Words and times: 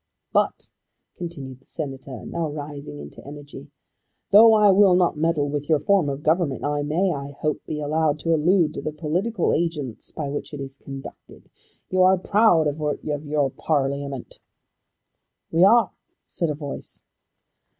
"But," 0.33 0.67
continued 1.15 1.61
the 1.61 1.65
Senator, 1.65 2.25
now 2.25 2.49
rising 2.49 2.97
into 2.97 3.23
energy, 3.23 3.69
"tho' 4.31 4.51
I 4.53 4.71
will 4.71 4.95
not 4.95 5.15
meddle 5.15 5.47
with 5.47 5.69
your 5.69 5.77
form 5.77 6.09
of 6.09 6.23
government, 6.23 6.63
I 6.63 6.81
may, 6.81 7.11
I 7.13 7.33
hope, 7.39 7.63
be 7.67 7.79
allowed 7.79 8.17
to 8.21 8.33
allude 8.33 8.73
to 8.73 8.81
the 8.81 8.93
political 8.93 9.53
agents 9.53 10.09
by 10.09 10.27
which 10.31 10.55
it 10.55 10.59
is 10.59 10.79
conducted. 10.79 11.51
You 11.91 12.01
are 12.01 12.17
proud 12.17 12.65
of 12.65 12.79
your 13.03 13.51
Parliament." 13.51 14.39
"We 15.51 15.63
are," 15.63 15.91
said 16.25 16.49
a 16.49 16.55
voice. 16.55 17.03